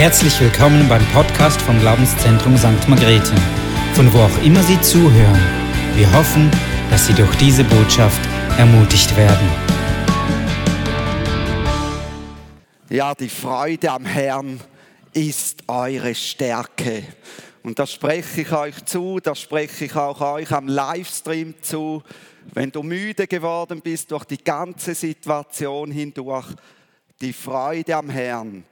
[0.00, 2.88] Herzlich willkommen beim Podcast vom Glaubenszentrum St.
[2.88, 3.34] Margrethe,
[3.92, 5.38] von wo auch immer Sie zuhören.
[5.94, 6.50] Wir hoffen,
[6.88, 8.18] dass Sie durch diese Botschaft
[8.56, 9.46] ermutigt werden.
[12.88, 14.58] Ja, die Freude am Herrn
[15.12, 17.02] ist eure Stärke.
[17.62, 22.02] Und das spreche ich euch zu, das spreche ich auch euch am Livestream zu.
[22.54, 26.46] Wenn du müde geworden bist durch die ganze Situation hindurch,
[27.20, 28.64] die Freude am Herrn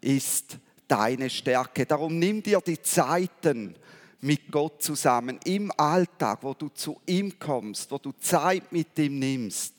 [0.00, 0.58] ist
[0.92, 1.86] deine Stärke.
[1.86, 3.74] Darum nimm dir die Zeiten
[4.20, 9.18] mit Gott zusammen im Alltag, wo du zu ihm kommst, wo du Zeit mit ihm
[9.18, 9.74] nimmst,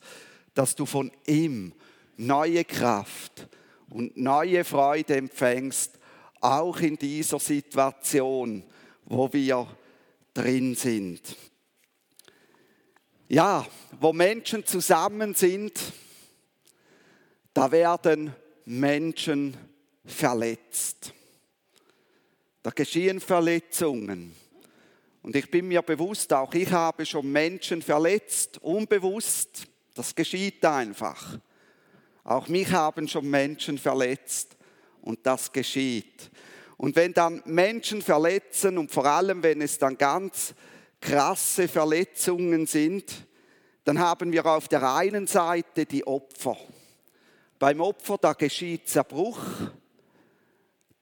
[0.54, 1.72] dass du von ihm
[2.16, 3.46] neue Kraft
[3.90, 6.00] und neue Freude empfängst,
[6.40, 8.64] auch in dieser Situation,
[9.04, 9.68] wo wir
[10.34, 11.36] drin sind.
[13.28, 13.64] Ja,
[14.00, 15.80] wo Menschen zusammen sind,
[17.52, 19.56] da werden Menschen
[20.04, 21.12] verletzt.
[22.62, 24.34] Da geschehen Verletzungen.
[25.22, 29.66] Und ich bin mir bewusst, auch ich habe schon Menschen verletzt, unbewusst.
[29.94, 31.38] Das geschieht einfach.
[32.24, 34.56] Auch mich haben schon Menschen verletzt
[35.02, 36.30] und das geschieht.
[36.76, 40.54] Und wenn dann Menschen verletzen und vor allem, wenn es dann ganz
[41.00, 43.26] krasse Verletzungen sind,
[43.84, 46.56] dann haben wir auf der einen Seite die Opfer.
[47.58, 49.38] Beim Opfer, da geschieht Zerbruch,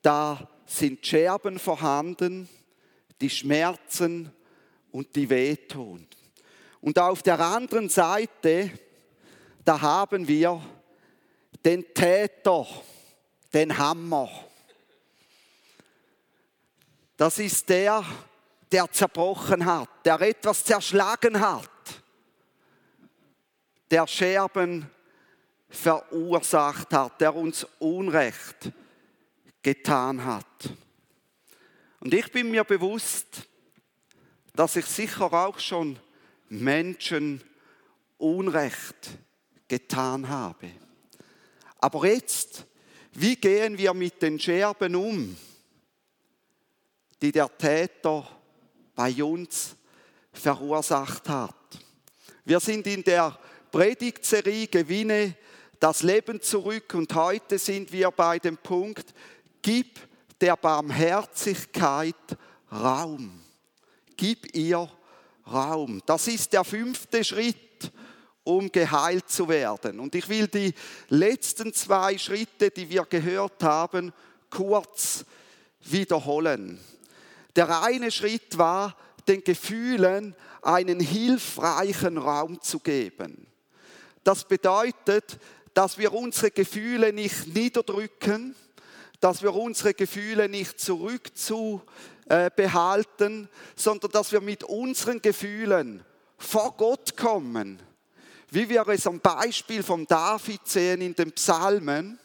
[0.03, 2.49] da sind Scherben vorhanden,
[3.21, 4.33] die Schmerzen
[4.91, 6.07] und die wehtun.
[6.81, 8.71] Und auf der anderen Seite,
[9.65, 10.61] da haben wir
[11.65, 12.67] den Täter,
[13.55, 14.29] den Hammer.
[17.17, 18.05] Das ist der,
[18.73, 21.71] der zerbrochen hat, der etwas zerschlagen hat,
[23.91, 24.91] der Scherben
[25.69, 28.73] verursacht hat, der uns Unrecht
[29.63, 30.71] getan hat.
[32.01, 33.49] Und ich bin mir bewusst,
[34.55, 35.99] dass ich sicher auch schon
[36.49, 37.43] Menschen
[38.19, 39.11] Unrecht
[39.69, 40.71] getan habe.
[41.79, 42.67] Aber jetzt,
[43.13, 45.37] wie gehen wir mit den Scherben um,
[47.21, 48.29] die der Täter
[48.95, 49.75] bei uns
[50.33, 51.55] verursacht hat?
[52.45, 53.39] Wir sind in der
[53.71, 55.37] Predigtserie Gewinne
[55.81, 59.15] das Leben zurück und heute sind wir bei dem Punkt,
[59.63, 60.01] Gib
[60.41, 62.17] der Barmherzigkeit
[62.71, 63.41] Raum.
[64.17, 64.91] Gib ihr
[65.47, 66.03] Raum.
[66.05, 67.93] Das ist der fünfte Schritt,
[68.45, 70.01] um geheilt zu werden.
[70.01, 70.75] Und ich will die
[71.09, 74.13] letzten zwei Schritte, die wir gehört haben,
[74.51, 75.25] kurz
[75.81, 76.81] wiederholen.
[77.55, 78.97] Der eine Schritt war,
[79.29, 83.47] den Gefühlen einen hilfreichen Raum zu geben.
[84.25, 85.39] Das bedeutet,
[85.75, 88.55] dass wir unsere Gefühle nicht niederdrücken,
[89.23, 96.05] dass wir unsere Gefühle nicht zurückzubehalten, sondern dass wir mit unseren Gefühlen
[96.37, 97.81] vor Gott kommen.
[98.51, 102.19] Wie wir es am Beispiel von David sehen in den Psalmen.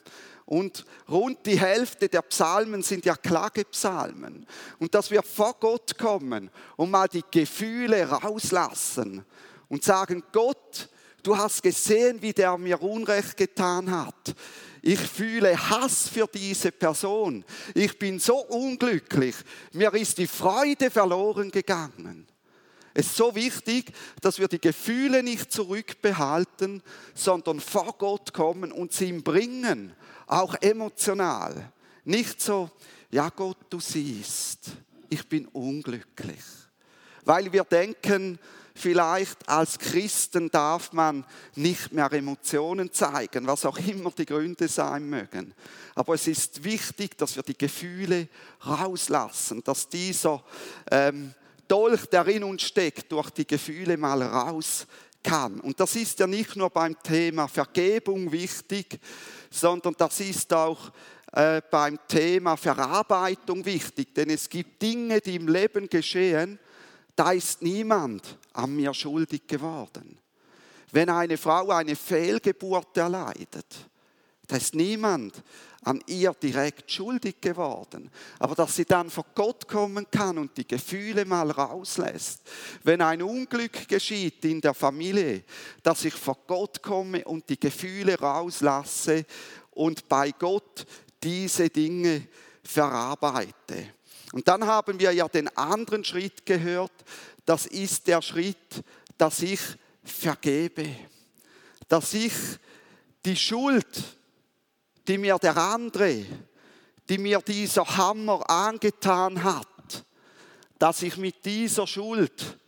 [0.46, 4.48] Und rund die Hälfte der Psalmen sind ja Klagepsalmen.
[4.80, 9.24] Und dass wir vor Gott kommen und mal die Gefühle rauslassen
[9.70, 10.90] und sagen, Gott,
[11.22, 14.34] du hast gesehen, wie der mir Unrecht getan hat.
[14.88, 17.44] Ich fühle Hass für diese Person.
[17.74, 19.36] Ich bin so unglücklich.
[19.74, 22.26] Mir ist die Freude verloren gegangen.
[22.94, 26.82] Es ist so wichtig, dass wir die Gefühle nicht zurückbehalten,
[27.14, 29.92] sondern vor Gott kommen und sie ihm bringen,
[30.26, 31.74] auch emotional.
[32.06, 32.72] Nicht so,
[33.12, 34.70] ja Gott, du siehst,
[35.10, 36.46] ich bin unglücklich.
[37.26, 38.40] Weil wir denken,
[38.78, 45.10] Vielleicht als Christen darf man nicht mehr Emotionen zeigen, was auch immer die Gründe sein
[45.10, 45.56] mögen.
[45.96, 48.28] Aber es ist wichtig, dass wir die Gefühle
[48.64, 50.44] rauslassen, dass dieser
[50.92, 51.34] ähm,
[51.68, 54.86] Dolch, der in uns steckt, durch die Gefühle mal raus
[55.24, 55.60] kann.
[55.60, 59.00] Und das ist ja nicht nur beim Thema Vergebung wichtig,
[59.50, 60.92] sondern das ist auch
[61.32, 64.14] äh, beim Thema Verarbeitung wichtig.
[64.14, 66.60] Denn es gibt Dinge, die im Leben geschehen,
[67.18, 70.20] da ist niemand an mir schuldig geworden.
[70.92, 73.66] Wenn eine Frau eine Fehlgeburt erleidet,
[74.48, 75.44] da ist niemand
[75.84, 78.10] an ihr direkt schuldig geworden.
[78.40, 82.42] Aber dass sie dann vor Gott kommen kann und die Gefühle mal rauslässt.
[82.84, 85.44] Wenn ein Unglück geschieht in der Familie,
[85.84, 89.26] dass ich vor Gott komme und die Gefühle rauslasse
[89.72, 90.86] und bei Gott
[91.22, 92.28] diese Dinge
[92.64, 93.97] verarbeite.
[94.38, 96.92] Und dann haben wir ja den anderen Schritt gehört.
[97.48, 98.84] Das ist der Schritt,
[99.18, 99.60] dass ich
[100.04, 100.96] vergebe.
[101.88, 102.34] Dass ich
[103.26, 103.88] die Schuld,
[105.08, 106.24] die mir der andere,
[107.10, 110.06] die mir dieser Hammer angetan hat,
[110.78, 112.60] dass ich mit dieser Schuld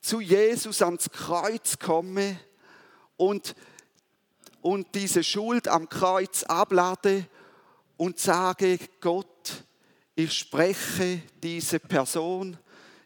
[0.00, 2.40] zu Jesus ans Kreuz komme
[3.16, 3.54] und,
[4.62, 7.28] und diese Schuld am Kreuz ablade
[7.96, 9.28] und sage, Gott,
[10.16, 12.56] ich spreche diese Person,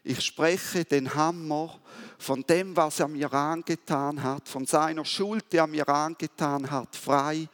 [0.03, 1.79] ich spreche den Hammer
[2.17, 6.95] von dem, was er mir angetan hat, von seiner Schuld, die er mir angetan hat,
[6.95, 7.47] frei.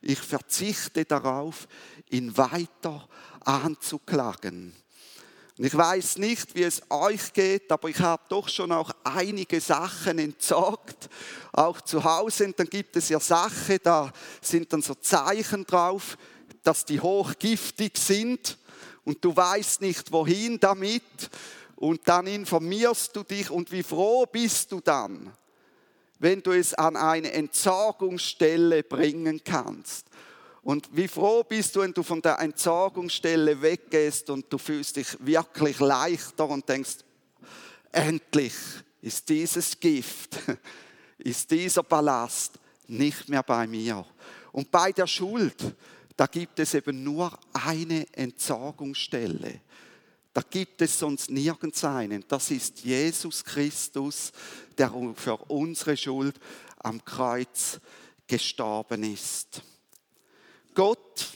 [0.00, 1.68] Ich verzichte darauf,
[2.10, 3.08] ihn weiter
[3.40, 4.74] anzuklagen.
[5.58, 9.60] Und ich weiß nicht, wie es euch geht, aber ich habe doch schon auch einige
[9.60, 11.08] Sachen entsorgt,
[11.52, 12.46] auch zu Hause.
[12.46, 14.10] Und dann gibt es ja Sachen, da
[14.40, 16.16] sind dann so Zeichen drauf,
[16.62, 18.58] dass die hochgiftig sind
[19.04, 21.02] und du weißt nicht, wohin damit.
[21.76, 25.32] Und dann informierst du dich und wie froh bist du dann,
[26.20, 30.06] wenn du es an eine Entsorgungsstelle bringen kannst.
[30.62, 35.08] Und wie froh bist du, wenn du von der Entsorgungsstelle weggehst und du fühlst dich
[35.18, 36.98] wirklich leichter und denkst,
[37.90, 38.54] endlich
[39.00, 40.38] ist dieses Gift,
[41.18, 44.06] ist dieser Ballast nicht mehr bei mir.
[44.52, 45.74] Und bei der Schuld,
[46.16, 49.60] da gibt es eben nur eine Entsorgungsstelle.
[50.34, 52.24] Da gibt es sonst nirgends einen.
[52.28, 54.32] Das ist Jesus Christus,
[54.78, 56.38] der für unsere Schuld
[56.78, 57.80] am Kreuz
[58.26, 59.62] gestorben ist.
[60.74, 61.28] Gott,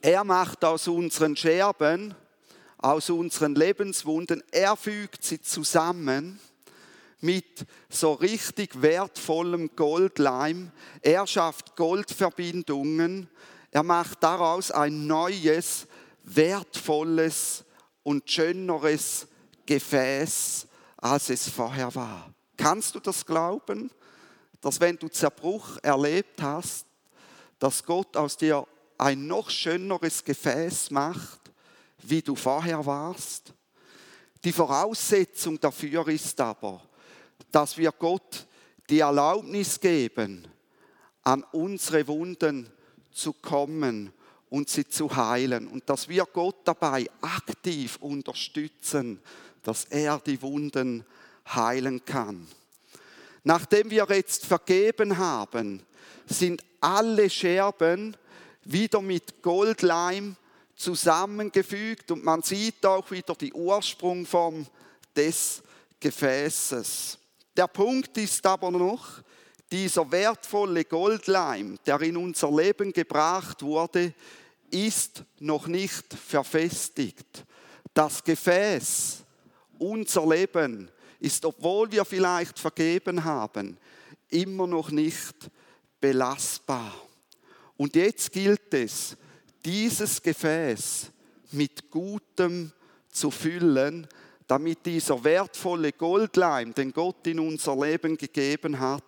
[0.00, 2.14] er macht aus unseren Scherben,
[2.78, 6.40] aus unseren Lebenswunden, er fügt sie zusammen
[7.20, 10.70] mit so richtig wertvollem Goldleim.
[11.02, 13.28] Er schafft Goldverbindungen.
[13.78, 15.86] Er macht daraus ein neues,
[16.24, 17.64] wertvolles
[18.02, 19.28] und schöneres
[19.66, 20.66] Gefäß,
[20.96, 22.34] als es vorher war.
[22.56, 23.88] Kannst du das glauben,
[24.60, 26.86] dass wenn du Zerbruch erlebt hast,
[27.60, 28.66] dass Gott aus dir
[28.98, 31.38] ein noch schöneres Gefäß macht,
[31.98, 33.54] wie du vorher warst?
[34.42, 36.82] Die Voraussetzung dafür ist aber,
[37.52, 38.44] dass wir Gott
[38.90, 40.48] die Erlaubnis geben,
[41.22, 42.72] an unsere Wunden
[43.18, 44.12] zu kommen
[44.48, 45.68] und sie zu heilen.
[45.68, 49.20] Und dass wir Gott dabei aktiv unterstützen,
[49.62, 51.04] dass er die Wunden
[51.46, 52.46] heilen kann.
[53.44, 55.82] Nachdem wir jetzt vergeben haben,
[56.26, 58.16] sind alle Scherben
[58.64, 60.36] wieder mit Goldleim
[60.76, 64.66] zusammengefügt und man sieht auch wieder die Ursprungform
[65.16, 65.62] des
[65.98, 67.18] Gefäßes.
[67.56, 69.22] Der Punkt ist aber noch,
[69.70, 74.14] dieser wertvolle Goldleim, der in unser Leben gebracht wurde,
[74.70, 77.44] ist noch nicht verfestigt.
[77.92, 79.24] Das Gefäß,
[79.78, 83.76] unser Leben, ist, obwohl wir vielleicht vergeben haben,
[84.28, 85.50] immer noch nicht
[86.00, 86.94] belastbar.
[87.76, 89.16] Und jetzt gilt es,
[89.64, 91.10] dieses Gefäß
[91.52, 92.72] mit Gutem
[93.10, 94.06] zu füllen,
[94.48, 99.04] damit dieser wertvolle Goldleim, den Gott in unser Leben gegeben hat,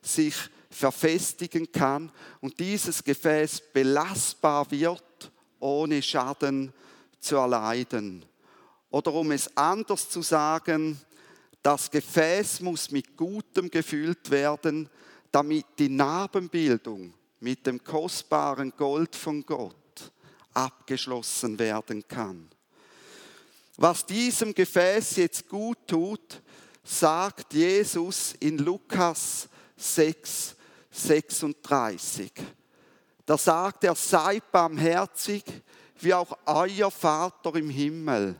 [0.00, 0.36] sich
[0.70, 2.10] verfestigen kann
[2.40, 6.72] und dieses Gefäß belastbar wird, ohne Schaden
[7.18, 8.24] zu erleiden.
[8.90, 11.00] Oder um es anders zu sagen,
[11.62, 14.88] das Gefäß muss mit Gutem gefüllt werden,
[15.32, 20.12] damit die Narbenbildung mit dem kostbaren Gold von Gott
[20.52, 22.53] abgeschlossen werden kann.
[23.76, 26.42] Was diesem Gefäß jetzt gut tut,
[26.84, 30.54] sagt Jesus in Lukas 6,
[30.90, 32.32] 36.
[33.26, 35.42] Da sagt er, seid barmherzig,
[36.00, 38.36] wie auch euer Vater im Himmel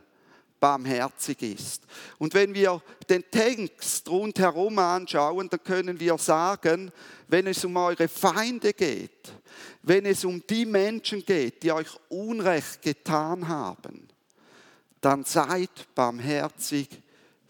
[0.61, 1.83] barmherzig ist.
[2.19, 6.93] Und wenn wir den Text rundherum anschauen, dann können wir sagen,
[7.29, 9.33] wenn es um eure Feinde geht,
[9.83, 14.09] wenn es um die Menschen geht, die euch Unrecht getan haben,
[15.05, 16.89] dann seid barmherzig,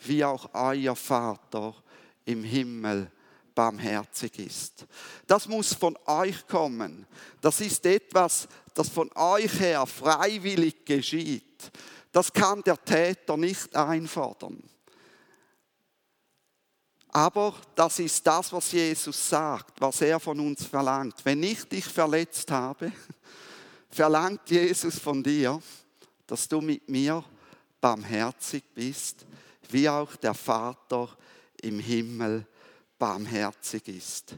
[0.00, 1.74] wie auch euer Vater
[2.24, 3.10] im Himmel
[3.54, 4.86] barmherzig ist.
[5.28, 7.06] Das muss von euch kommen.
[7.40, 11.70] Das ist etwas, das von euch her freiwillig geschieht.
[12.10, 14.60] Das kann der Täter nicht einfordern.
[17.08, 21.24] Aber das ist das, was Jesus sagt, was er von uns verlangt.
[21.24, 22.90] Wenn ich dich verletzt habe,
[23.90, 25.62] verlangt Jesus von dir,
[26.26, 27.22] dass du mit mir
[27.84, 29.26] barmherzig bist,
[29.68, 31.06] wie auch der Vater
[31.60, 32.46] im Himmel
[32.98, 34.36] barmherzig ist.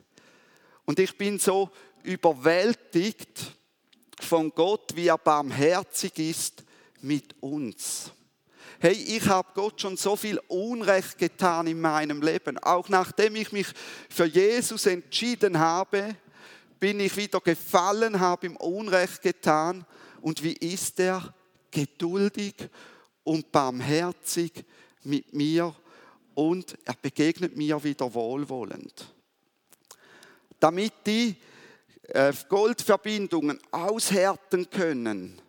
[0.84, 1.70] Und ich bin so
[2.02, 3.52] überwältigt
[4.18, 6.64] von Gott, wie er barmherzig ist
[7.02, 8.10] mit uns.
[8.80, 12.58] Hey, ich habe Gott schon so viel Unrecht getan in meinem Leben.
[12.58, 13.68] Auch nachdem ich mich
[14.10, 16.16] für Jesus entschieden habe,
[16.80, 19.86] bin ich wieder gefallen, habe ihm Unrecht getan.
[20.20, 21.32] Und wie ist er
[21.70, 22.68] geduldig
[23.26, 24.64] und barmherzig
[25.02, 25.74] mit mir
[26.34, 29.12] und er begegnet mir wieder wohlwollend.
[30.60, 31.34] Damit die
[32.04, 35.42] äh, Goldverbindungen aushärten können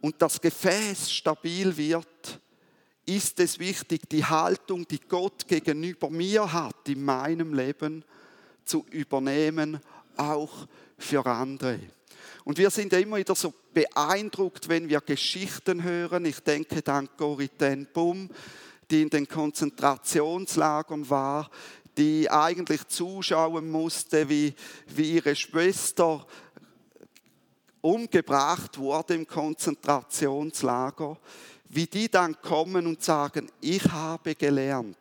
[0.00, 2.40] und das Gefäß stabil wird,
[3.04, 8.04] ist es wichtig, die Haltung, die Gott gegenüber mir hat in meinem Leben,
[8.64, 9.78] zu übernehmen,
[10.16, 10.66] auch
[10.96, 11.78] für andere.
[12.44, 16.24] Und wir sind ja immer wieder so beeindruckt, wenn wir Geschichten hören.
[16.24, 18.30] Ich denke an Corrie ten Bum,
[18.90, 21.50] die in den Konzentrationslagern war,
[21.96, 24.54] die eigentlich zuschauen musste, wie,
[24.88, 26.26] wie ihre Schwester
[27.80, 31.18] umgebracht wurde im Konzentrationslager,
[31.68, 34.96] wie die dann kommen und sagen, ich habe gelernt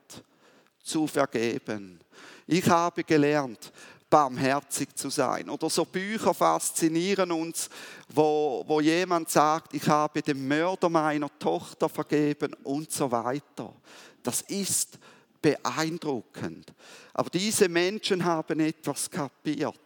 [0.83, 1.99] zu vergeben.
[2.45, 3.71] Ich habe gelernt,
[4.13, 5.49] barmherzig zu sein.
[5.49, 7.67] Oder so Bücher faszinieren uns,
[8.09, 13.73] wo, wo jemand sagt, ich habe dem Mörder meiner Tochter vergeben und so weiter.
[14.21, 14.99] Das ist
[15.41, 16.71] beeindruckend.
[17.11, 19.79] Aber diese Menschen haben etwas kapiert.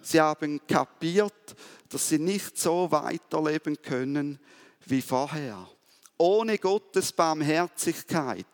[0.00, 1.54] Sie haben kapiert,
[1.90, 4.40] dass sie nicht so weiterleben können
[4.86, 5.68] wie vorher.
[6.16, 8.46] Ohne Gottes Barmherzigkeit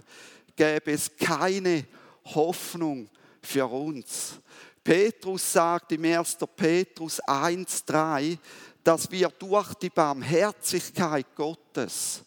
[0.56, 1.86] gäbe es keine
[2.24, 3.08] Hoffnung
[3.40, 4.40] für uns.
[4.88, 6.38] Petrus sagt im 1.
[6.56, 8.38] Petrus 1,3,
[8.82, 12.22] dass wir durch die Barmherzigkeit Gottes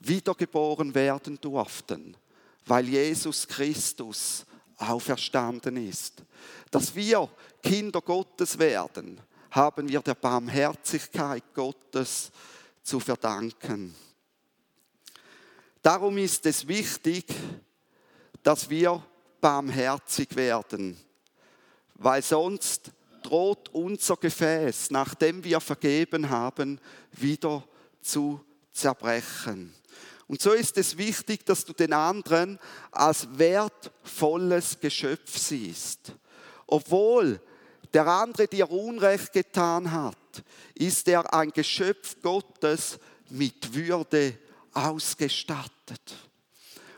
[0.00, 2.16] wiedergeboren werden durften,
[2.66, 4.44] weil Jesus Christus
[4.78, 6.24] auferstanden ist.
[6.72, 7.28] Dass wir
[7.62, 9.20] Kinder Gottes werden,
[9.52, 12.32] haben wir der Barmherzigkeit Gottes
[12.82, 13.94] zu verdanken.
[15.82, 17.26] Darum ist es wichtig,
[18.42, 19.00] dass wir
[19.40, 20.98] barmherzig werden
[22.00, 22.92] weil sonst
[23.22, 26.80] droht unser Gefäß, nachdem wir vergeben haben,
[27.12, 27.62] wieder
[28.00, 28.42] zu
[28.72, 29.74] zerbrechen.
[30.26, 32.58] Und so ist es wichtig, dass du den anderen
[32.90, 36.12] als wertvolles Geschöpf siehst.
[36.66, 37.40] Obwohl
[37.92, 40.16] der andere dir Unrecht getan hat,
[40.74, 44.38] ist er ein Geschöpf Gottes mit Würde
[44.72, 46.29] ausgestattet.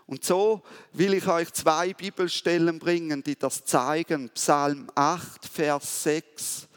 [0.07, 4.31] Und so will ich euch zwei Bibelstellen bringen, die das zeigen.
[4.31, 6.69] Psalm 8, Vers 6.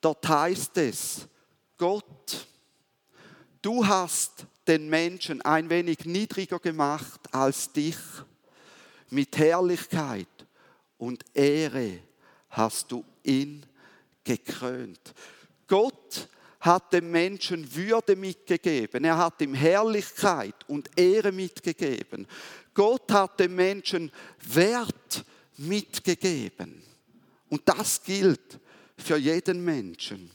[0.00, 1.28] Dort heißt es,
[1.76, 2.46] Gott,
[3.60, 7.96] du hast den Menschen ein wenig niedriger gemacht als dich.
[9.10, 10.28] Mit Herrlichkeit
[10.96, 11.98] und Ehre
[12.50, 13.66] hast du ihn
[14.22, 15.14] gekrönt.
[15.66, 16.28] Gott
[16.60, 19.04] hat dem Menschen Würde mitgegeben.
[19.04, 22.26] Er hat ihm Herrlichkeit und Ehre mitgegeben.
[22.74, 24.12] Gott hat dem Menschen
[24.52, 25.24] Wert
[25.56, 26.82] mitgegeben.
[27.48, 28.60] Und das gilt
[28.96, 30.30] für jeden Menschen.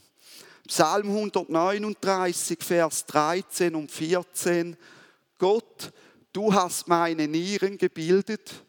[0.66, 4.76] Psalm 139, Vers 13 und 14.
[5.38, 5.92] Gott,
[6.32, 8.64] du hast meine Nieren gebildet,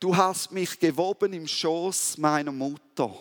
[0.00, 3.14] du hast mich gewoben im Schoß meiner Mutter.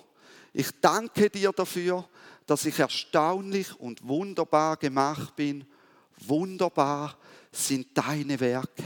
[0.53, 2.07] Ich danke dir dafür,
[2.51, 5.63] dass ich erstaunlich und wunderbar gemacht bin.
[6.17, 7.17] Wunderbar
[7.49, 8.83] sind deine Werke.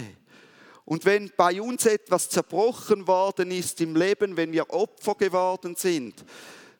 [0.85, 6.23] Und wenn bei uns etwas zerbrochen worden ist im Leben, wenn wir Opfer geworden sind,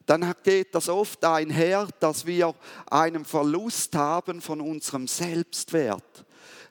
[0.05, 2.53] dann geht das oft einher, dass wir
[2.85, 6.23] einen Verlust haben von unserem Selbstwert.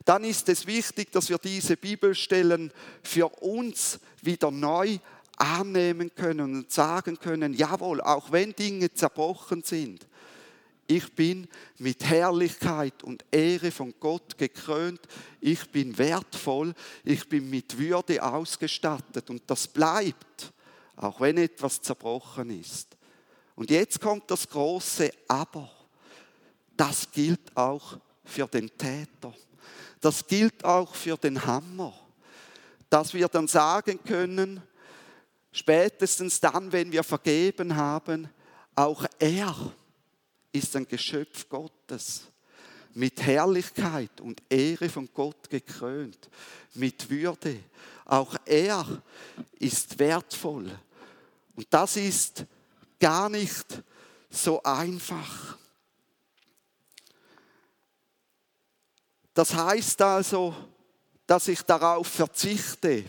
[0.04, 4.98] Dann ist es wichtig, dass wir diese Bibelstellen für uns wieder neu
[5.36, 10.06] annehmen können und sagen können, jawohl, auch wenn Dinge zerbrochen sind,
[10.86, 11.48] ich bin
[11.78, 15.00] mit Herrlichkeit und Ehre von Gott gekrönt.
[15.40, 16.74] Ich bin wertvoll.
[17.04, 19.30] Ich bin mit Würde ausgestattet.
[19.30, 20.52] Und das bleibt,
[20.96, 22.96] auch wenn etwas zerbrochen ist.
[23.54, 25.70] Und jetzt kommt das große Aber.
[26.76, 29.32] Das gilt auch für den Täter.
[30.00, 31.94] Das gilt auch für den Hammer.
[32.90, 34.60] Dass wir dann sagen können,
[35.54, 38.28] spätestens dann, wenn wir vergeben haben,
[38.74, 39.54] auch er
[40.52, 42.24] ist ein Geschöpf Gottes,
[42.92, 46.28] mit Herrlichkeit und Ehre von Gott gekrönt,
[46.74, 47.60] mit Würde.
[48.04, 49.02] Auch er
[49.58, 50.70] ist wertvoll.
[51.54, 52.44] Und das ist
[52.98, 53.82] gar nicht
[54.30, 55.56] so einfach.
[59.32, 60.54] Das heißt also,
[61.26, 63.04] dass ich darauf verzichte,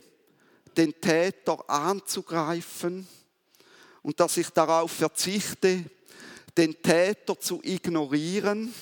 [0.75, 3.07] den Täter anzugreifen
[4.01, 5.85] und dass ich darauf verzichte,
[6.57, 8.73] den Täter zu ignorieren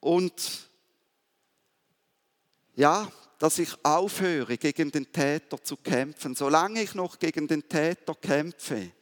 [0.00, 0.68] und
[2.74, 6.34] ja, dass ich aufhöre, gegen den Täter zu kämpfen.
[6.34, 8.92] Solange ich noch gegen den Täter kämpfe,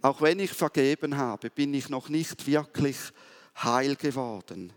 [0.00, 2.96] auch wenn ich vergeben habe, bin ich noch nicht wirklich
[3.62, 4.72] heil geworden.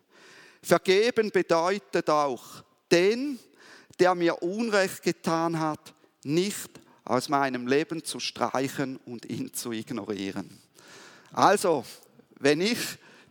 [0.64, 3.40] Vergeben bedeutet auch, den,
[4.02, 5.94] der mir Unrecht getan hat,
[6.24, 6.72] nicht
[7.04, 10.60] aus meinem Leben zu streichen und ihn zu ignorieren.
[11.32, 11.86] Also,
[12.40, 12.80] wenn ich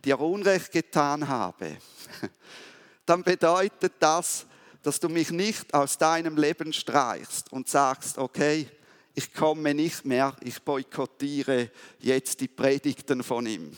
[0.05, 1.75] dir Unrecht getan habe,
[3.05, 4.45] dann bedeutet das,
[4.81, 8.69] dass du mich nicht aus deinem Leben streichst und sagst, okay,
[9.13, 13.75] ich komme nicht mehr, ich boykottiere jetzt die Predigten von ihm.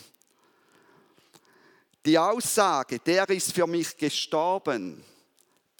[2.06, 5.04] Die Aussage, der ist für mich gestorben,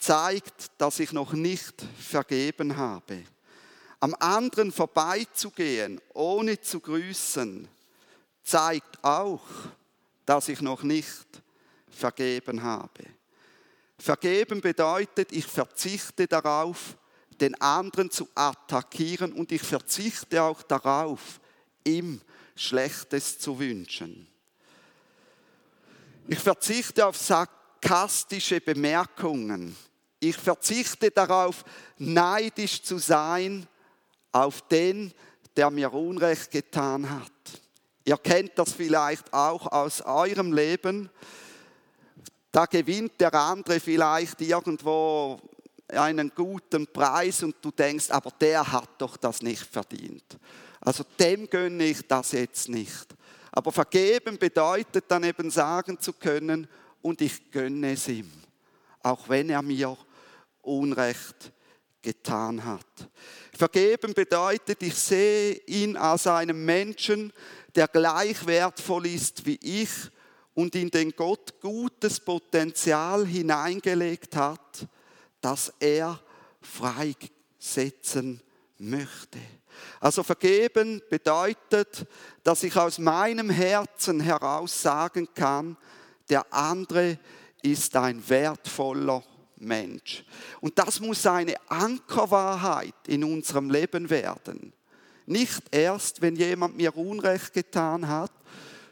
[0.05, 3.23] zeigt, dass ich noch nicht vergeben habe.
[3.99, 7.67] Am anderen vorbeizugehen, ohne zu grüßen,
[8.43, 9.41] zeigt auch,
[10.27, 11.25] dass ich noch nicht
[11.89, 13.03] vergeben habe.
[13.97, 16.97] Vergeben bedeutet, ich verzichte darauf,
[17.41, 21.39] den anderen zu attackieren und ich verzichte auch darauf,
[21.83, 22.21] ihm
[22.55, 24.27] Schlechtes zu wünschen.
[26.27, 29.75] Ich verzichte auf sarkastische Bemerkungen.
[30.29, 31.63] Ich verzichte darauf,
[31.97, 33.67] neidisch zu sein
[34.31, 35.13] auf den,
[35.55, 37.31] der mir Unrecht getan hat.
[38.03, 41.09] Ihr kennt das vielleicht auch aus eurem Leben.
[42.51, 45.39] Da gewinnt der andere vielleicht irgendwo
[45.87, 50.37] einen guten Preis und du denkst, aber der hat doch das nicht verdient.
[50.81, 53.07] Also dem gönne ich das jetzt nicht.
[53.51, 56.67] Aber vergeben bedeutet dann eben sagen zu können,
[57.01, 58.31] und ich gönne es ihm,
[59.03, 59.95] auch wenn er mir
[60.65, 61.51] Unrecht
[62.01, 63.09] getan hat.
[63.57, 67.33] Vergeben bedeutet, ich sehe ihn als einen Menschen,
[67.73, 69.89] der gleich wertvoll ist wie ich
[70.53, 74.87] und in den Gott gutes Potenzial hineingelegt hat,
[75.41, 76.19] das er
[76.61, 78.41] freisetzen
[78.77, 79.39] möchte.
[79.99, 82.05] Also vergeben bedeutet,
[82.43, 85.77] dass ich aus meinem Herzen heraus sagen kann,
[86.29, 87.19] der andere
[87.61, 89.23] ist ein wertvoller
[89.65, 90.23] Mensch.
[90.61, 94.73] Und das muss eine Ankerwahrheit in unserem Leben werden.
[95.25, 98.31] Nicht erst, wenn jemand mir Unrecht getan hat,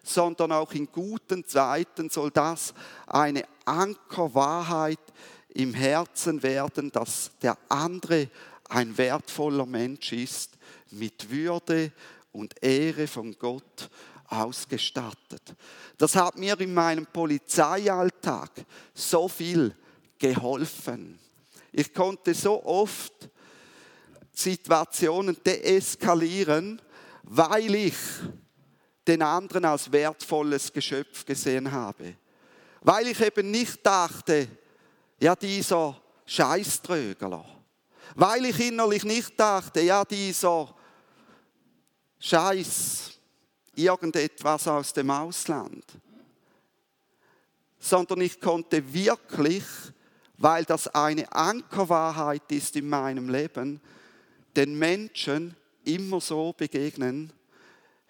[0.04, 2.74] sondern auch in guten Zeiten soll das
[3.08, 5.00] eine Ankerwahrheit
[5.50, 8.30] im Herzen werden, dass der andere
[8.70, 10.58] ein wertvoller Mensch ist,
[10.92, 11.92] mit Würde
[12.32, 13.90] und Ehre von Gott
[14.28, 15.56] ausgestattet.
[15.98, 18.50] Das hat mir in meinem Polizeialltag
[18.94, 19.76] so viel
[20.24, 21.20] geholfen.
[21.74, 23.30] Ich konnte so oft
[24.32, 26.82] Situationen deeskalieren,
[27.24, 27.96] weil ich
[29.06, 32.16] den anderen als wertvolles Geschöpf gesehen habe.
[32.80, 34.48] Weil ich eben nicht dachte,
[35.20, 37.44] ja, dieser Scheißtrögler.
[38.16, 40.74] Weil ich innerlich nicht dachte, ja, dieser
[42.20, 43.12] Scheiß,
[43.76, 45.84] irgendetwas aus dem Ausland.
[47.78, 49.66] Sondern ich konnte wirklich,
[50.44, 53.80] weil das eine Ankerwahrheit ist in meinem Leben,
[54.58, 57.32] den Menschen immer so begegnen,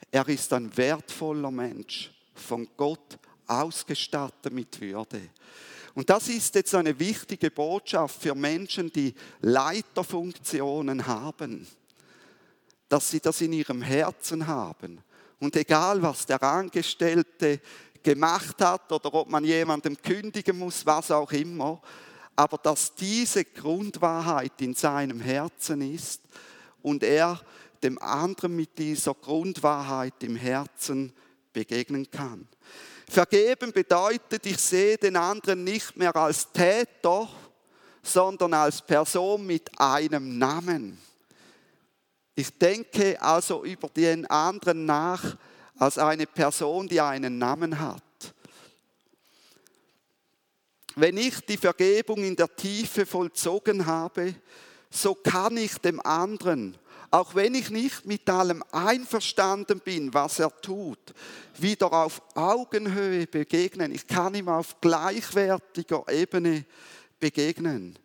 [0.09, 5.29] er ist ein wertvoller Mensch, von Gott ausgestattet mit Würde.
[5.93, 11.67] Und das ist jetzt eine wichtige Botschaft für Menschen, die Leiterfunktionen haben,
[12.89, 15.03] dass sie das in ihrem Herzen haben.
[15.39, 17.61] Und egal, was der Angestellte
[18.01, 21.79] gemacht hat oder ob man jemandem kündigen muss, was auch immer,
[22.35, 26.21] aber dass diese Grundwahrheit in seinem Herzen ist
[26.81, 27.39] und er
[27.83, 31.13] dem anderen mit dieser Grundwahrheit im Herzen
[31.51, 32.47] begegnen kann.
[33.09, 37.29] Vergeben bedeutet, ich sehe den anderen nicht mehr als Täter,
[38.01, 40.97] sondern als Person mit einem Namen.
[42.35, 45.37] Ich denke also über den anderen nach
[45.77, 48.03] als eine Person, die einen Namen hat.
[50.95, 54.35] Wenn ich die Vergebung in der Tiefe vollzogen habe,
[54.89, 56.77] so kann ich dem anderen
[57.13, 60.97] auch wenn ich nicht mit allem einverstanden bin, was er tut,
[61.59, 63.93] wieder auf Augenhöhe begegnen.
[63.93, 66.65] Ich kann ihm auf gleichwertiger Ebene
[67.19, 67.99] begegnen.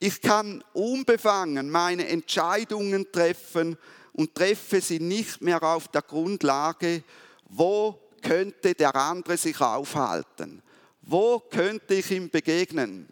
[0.00, 3.78] Ich kann unbefangen meine Entscheidungen treffen
[4.12, 7.04] und treffe sie nicht mehr auf der Grundlage,
[7.48, 10.64] wo könnte der andere sich aufhalten?
[11.10, 13.08] Wo könnte ich ihm begegnen?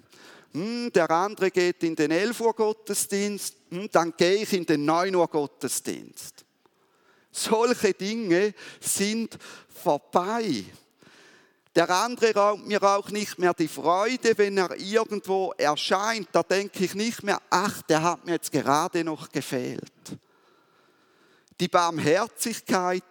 [0.52, 4.84] Hm, der andere geht in den 11 Uhr Gottesdienst, hm, dann gehe ich in den
[4.84, 6.44] 9 Uhr Gottesdienst.
[7.32, 10.64] Solche Dinge sind vorbei.
[11.74, 16.28] Der andere raubt mir auch nicht mehr die Freude, wenn er irgendwo erscheint.
[16.32, 19.82] Da denke ich nicht mehr, ach, der hat mir jetzt gerade noch gefehlt.
[21.58, 23.04] Die Barmherzigkeit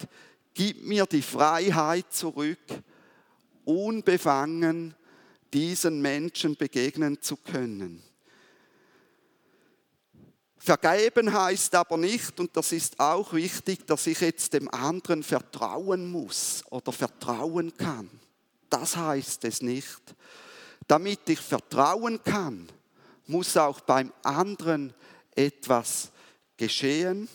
[0.53, 2.59] gib mir die Freiheit zurück,
[3.65, 4.95] unbefangen
[5.53, 8.03] diesen Menschen begegnen zu können.
[10.57, 16.09] Vergeben heißt aber nicht, und das ist auch wichtig, dass ich jetzt dem anderen vertrauen
[16.09, 18.09] muss oder vertrauen kann.
[18.69, 20.01] Das heißt es nicht.
[20.87, 22.67] Damit ich vertrauen kann,
[23.27, 24.93] muss auch beim anderen
[25.35, 26.11] etwas
[26.57, 27.27] geschehen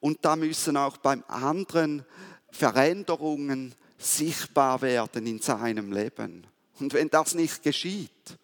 [0.00, 2.04] und da müssen auch beim anderen
[2.50, 6.46] Veränderungen sichtbar werden in seinem Leben.
[6.78, 8.38] Und wenn das nicht geschieht,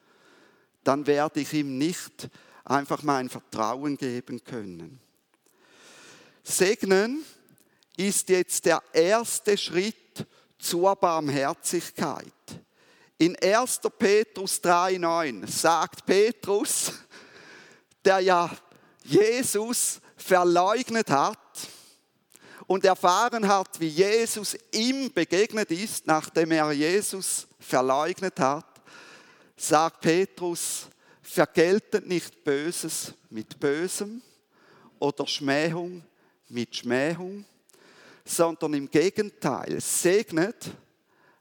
[0.85, 2.29] dann werde ich ihm nicht
[2.65, 5.01] einfach mein Vertrauen geben können.
[6.43, 7.25] Segnen
[7.97, 10.27] ist jetzt der erste Schritt
[10.59, 12.33] zur Barmherzigkeit.
[13.19, 13.81] In 1.
[13.99, 16.93] Petrus 3,9 sagt Petrus,
[18.05, 18.51] der ja
[19.03, 21.39] Jesus verleugnet hat
[22.67, 28.67] und erfahren hat, wie Jesus ihm begegnet ist, nachdem er Jesus verleugnet hat,
[29.57, 30.87] sagt Petrus,
[31.23, 34.23] vergeltet nicht Böses mit Bösem
[34.99, 36.03] oder Schmähung
[36.49, 37.45] mit Schmähung,
[38.25, 40.71] sondern im Gegenteil segnet,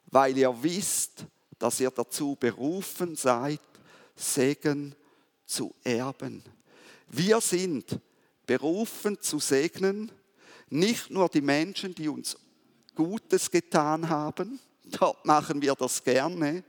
[0.07, 1.25] weil ihr wisst,
[1.57, 3.61] dass ihr dazu berufen seid,
[4.15, 4.95] Segen
[5.45, 6.43] zu erben.
[7.07, 7.99] Wir sind
[8.45, 10.11] berufen zu segnen,
[10.69, 12.37] nicht nur die Menschen, die uns
[12.95, 16.63] Gutes getan haben, dort machen wir das gerne,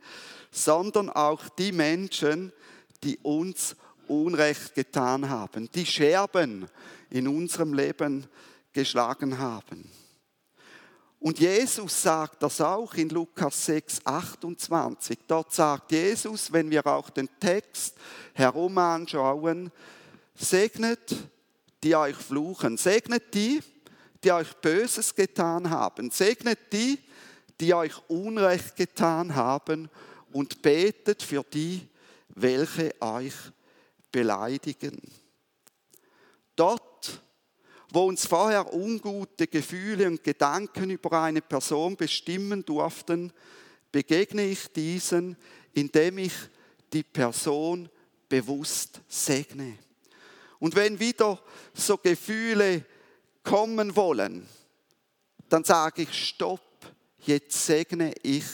[0.50, 2.52] sondern auch die Menschen,
[3.02, 3.76] die uns
[4.08, 6.68] Unrecht getan haben, die Scherben
[7.10, 8.26] in unserem Leben
[8.72, 9.90] geschlagen haben.
[11.18, 15.18] Und Jesus sagt das auch in Lukas 6, 28.
[15.26, 17.96] Dort sagt Jesus, wenn wir auch den Text
[18.34, 19.72] herum anschauen,
[20.34, 21.16] segnet
[21.82, 23.60] die euch fluchen, segnet die,
[24.26, 26.98] die euch Böses getan haben, segnet die,
[27.60, 29.88] die euch Unrecht getan haben
[30.32, 31.86] und betet für die,
[32.30, 33.34] welche euch
[34.10, 35.00] beleidigen.
[36.56, 37.22] Dort
[37.90, 43.32] wo uns vorher ungute Gefühle und Gedanken über eine Person bestimmen durften,
[43.92, 45.36] begegne ich diesen,
[45.72, 46.34] indem ich
[46.92, 47.88] die Person
[48.28, 49.78] bewusst segne.
[50.58, 51.40] Und wenn wieder
[51.72, 52.84] so Gefühle
[53.46, 54.46] kommen wollen,
[55.48, 56.60] dann sage ich, stopp,
[57.20, 58.44] jetzt segne ich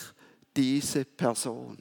[0.55, 1.78] diese Person.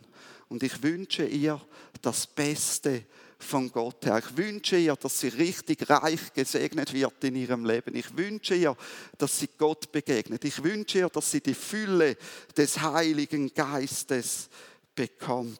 [0.47, 1.61] Und ich wünsche ihr
[2.01, 3.05] das Beste
[3.37, 4.19] von Gott her.
[4.19, 7.95] Ich wünsche ihr, dass sie richtig reich gesegnet wird in ihrem Leben.
[7.95, 8.77] Ich wünsche ihr,
[9.17, 10.45] dass sie Gott begegnet.
[10.45, 12.17] Ich wünsche ihr, dass sie die Fülle
[12.55, 14.49] des Heiligen Geistes
[14.95, 15.59] bekommt.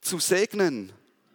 [0.00, 0.92] Zu segnen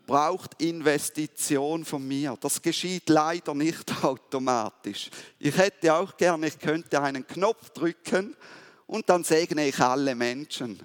[0.09, 2.35] braucht Investition von mir.
[2.41, 5.11] Das geschieht leider nicht automatisch.
[5.37, 8.35] Ich hätte auch gerne, ich könnte einen Knopf drücken
[8.87, 10.79] und dann segne ich alle Menschen.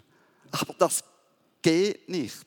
[0.50, 1.02] Aber das
[1.62, 2.44] geht nicht.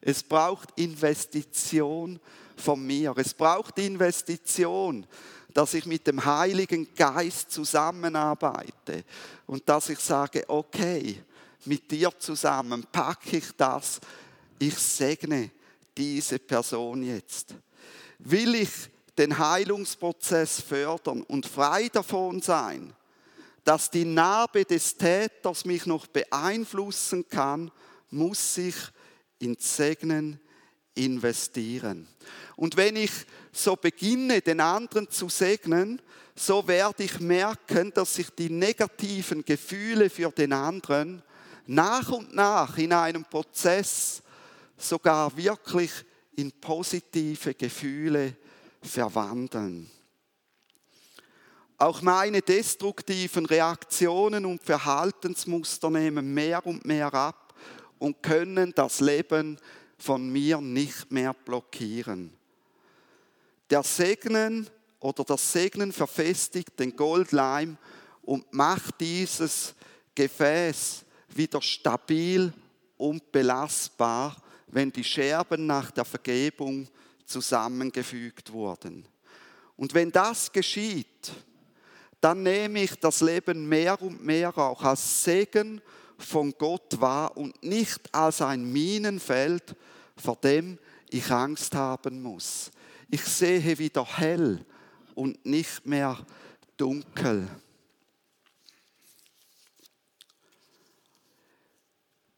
[0.00, 2.18] Es braucht Investition
[2.56, 3.14] von mir.
[3.16, 5.06] Es braucht Investition,
[5.54, 9.04] dass ich mit dem Heiligen Geist zusammenarbeite
[9.46, 11.22] und dass ich sage, okay,
[11.66, 14.00] mit dir zusammen packe ich das,
[14.58, 15.52] ich segne
[15.96, 17.54] diese Person jetzt.
[18.18, 18.70] Will ich
[19.18, 22.94] den Heilungsprozess fördern und frei davon sein,
[23.64, 27.70] dass die Narbe des Täters mich noch beeinflussen kann,
[28.10, 28.76] muss ich
[29.38, 30.40] ins Segnen
[30.94, 32.06] investieren.
[32.56, 33.10] Und wenn ich
[33.52, 36.00] so beginne, den anderen zu segnen,
[36.34, 41.22] so werde ich merken, dass sich die negativen Gefühle für den anderen
[41.66, 44.22] nach und nach in einem Prozess
[44.76, 45.90] sogar wirklich
[46.36, 48.36] in positive Gefühle
[48.82, 49.90] verwandeln.
[51.78, 57.54] Auch meine destruktiven Reaktionen und Verhaltensmuster nehmen mehr und mehr ab
[57.98, 59.58] und können das Leben
[59.98, 62.32] von mir nicht mehr blockieren.
[63.68, 64.68] Der Segnen
[65.00, 67.76] oder das Segnen verfestigt den Goldleim
[68.22, 69.74] und macht dieses
[70.14, 72.52] Gefäß wieder stabil
[72.96, 74.36] und belastbar,
[74.66, 76.88] wenn die Scherben nach der Vergebung
[77.24, 79.06] zusammengefügt wurden.
[79.76, 81.32] Und wenn das geschieht,
[82.20, 85.80] dann nehme ich das Leben mehr und mehr auch als Segen
[86.18, 89.76] von Gott wahr und nicht als ein Minenfeld,
[90.16, 90.78] vor dem
[91.10, 92.70] ich Angst haben muss.
[93.10, 94.64] Ich sehe wieder hell
[95.14, 96.18] und nicht mehr
[96.76, 97.48] dunkel.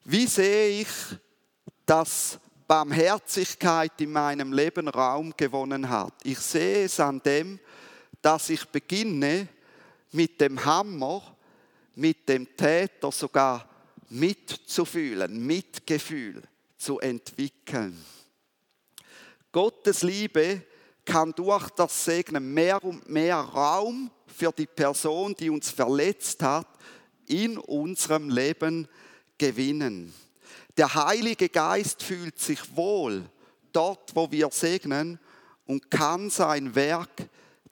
[0.05, 0.89] Wie sehe ich,
[1.89, 6.13] dass Barmherzigkeit in meinem Leben Raum gewonnen hat?
[6.23, 7.59] Ich sehe es an dem,
[8.21, 9.49] dass ich beginne,
[10.13, 11.23] mit dem Hammer,
[11.95, 13.67] mit dem Täter sogar
[14.11, 16.43] mitzufühlen, Mitgefühl
[16.77, 18.05] zu entwickeln.
[19.51, 20.63] Gottes Liebe
[21.07, 26.69] kann durch das Segnen mehr und mehr Raum für die Person, die uns verletzt hat,
[27.27, 28.87] in unserem Leben
[29.39, 30.13] gewinnen.
[30.79, 33.29] Der Heilige Geist fühlt sich wohl
[33.73, 35.19] dort, wo wir segnen
[35.67, 37.29] und kann sein Werk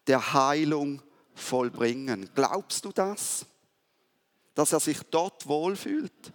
[0.09, 1.01] der Heilung
[1.33, 2.29] vollbringen.
[2.35, 3.47] Glaubst du das?
[4.57, 6.33] Dass er sich dort wohlfühlt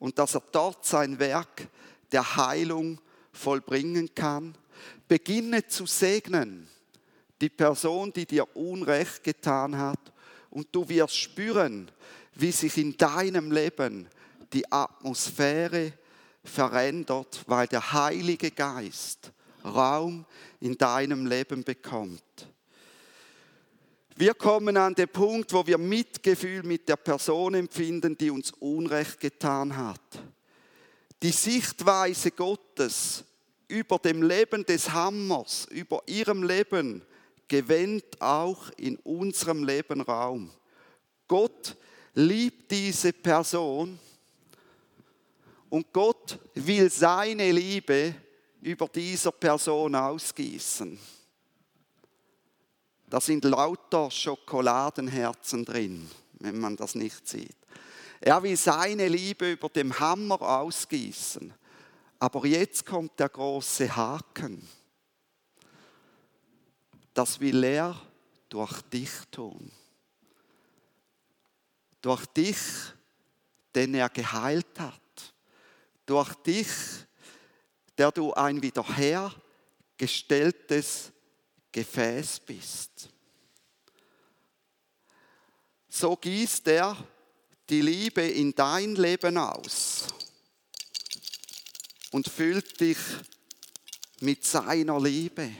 [0.00, 1.68] und dass er dort sein Werk
[2.10, 3.00] der Heilung
[3.32, 4.58] vollbringen kann?
[5.06, 6.68] Beginne zu segnen
[7.40, 10.12] die Person, die dir Unrecht getan hat
[10.50, 11.88] und du wirst spüren,
[12.34, 14.08] wie sich in deinem Leben
[14.52, 15.92] die Atmosphäre
[16.48, 19.32] verändert, weil der Heilige Geist
[19.64, 20.24] Raum
[20.60, 22.22] in deinem Leben bekommt.
[24.16, 29.20] Wir kommen an den Punkt, wo wir Mitgefühl mit der Person empfinden, die uns Unrecht
[29.20, 30.00] getan hat.
[31.22, 33.24] Die Sichtweise Gottes
[33.68, 37.02] über dem Leben des Hammers, über ihrem Leben,
[37.46, 40.50] gewinnt auch in unserem Leben Raum.
[41.28, 41.76] Gott
[42.14, 43.98] liebt diese Person
[45.70, 48.14] und Gott will seine Liebe
[48.60, 50.98] über dieser Person ausgießen.
[53.08, 57.56] Da sind lauter Schokoladenherzen drin, wenn man das nicht sieht.
[58.20, 61.54] Er will seine Liebe über dem Hammer ausgießen.
[62.18, 64.66] Aber jetzt kommt der große Haken.
[67.14, 68.00] Das will er
[68.48, 69.70] durch dich tun.
[72.00, 72.58] Durch dich,
[73.74, 75.00] den er geheilt hat.
[76.08, 76.66] Durch dich,
[77.98, 81.12] der du ein wiederhergestelltes
[81.70, 83.10] Gefäß bist.
[85.90, 86.96] So gießt er
[87.68, 90.06] die Liebe in dein Leben aus
[92.10, 92.96] und füllt dich
[94.20, 95.52] mit seiner Liebe.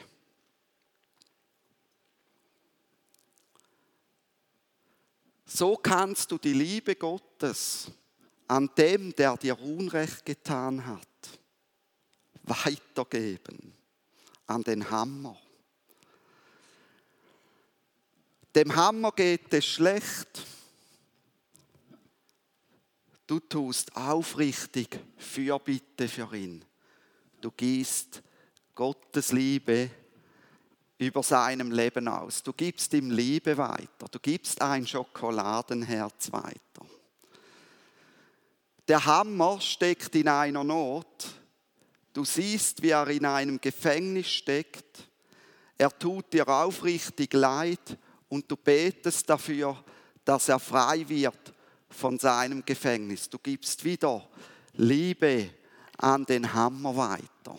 [5.45, 7.91] So kannst du die Liebe Gottes
[8.49, 11.07] an dem, der dir Unrecht getan hat,
[12.43, 13.75] weitergeben,
[14.47, 15.37] an den Hammer.
[18.55, 20.43] Dem Hammer geht es schlecht.
[23.27, 26.65] Du tust aufrichtig Fürbitte für ihn.
[27.43, 28.23] Du gießt
[28.75, 29.91] Gottes Liebe
[30.97, 32.43] über seinem Leben aus.
[32.43, 34.09] Du gibst ihm Liebe weiter.
[34.11, 36.68] Du gibst ein Schokoladenherz weiter.
[38.89, 41.29] Der Hammer steckt in einer Not.
[42.15, 45.07] Du siehst, wie er in einem Gefängnis steckt.
[45.77, 47.99] Er tut dir aufrichtig leid
[48.31, 49.85] und du betest dafür,
[50.25, 51.53] dass er frei wird
[51.91, 53.29] von seinem Gefängnis.
[53.29, 54.27] Du gibst wieder
[54.73, 55.51] Liebe
[55.99, 57.59] an den Hammer weiter.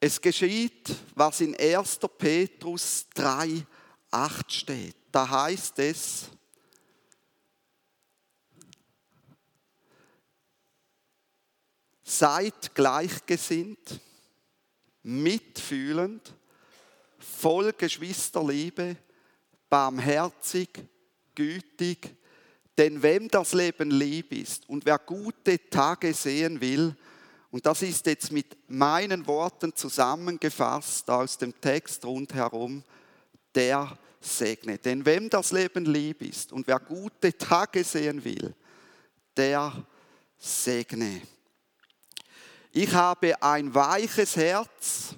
[0.00, 1.98] Es geschieht, was in 1.
[2.18, 3.66] Petrus 3,
[4.10, 4.97] 8 steht.
[5.10, 6.28] Da heißt es,
[12.02, 14.00] seid gleichgesinnt
[15.02, 16.34] mitfühlend,
[17.18, 18.96] voll Geschwisterliebe,
[19.68, 20.68] barmherzig,
[21.34, 22.16] gütig.
[22.76, 26.94] Denn wem das Leben lieb ist und wer gute Tage sehen will,
[27.50, 32.84] und das ist jetzt mit meinen Worten zusammengefasst aus dem Text rundherum,
[33.54, 34.78] der segne.
[34.78, 38.54] Denn wem das Leben lieb ist und wer gute Tage sehen will,
[39.36, 39.86] der
[40.36, 41.22] segne.
[42.72, 45.14] Ich habe ein weiches Herz